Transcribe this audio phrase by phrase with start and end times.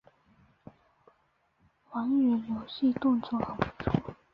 [1.91, 4.15] 还原游戏动作很不错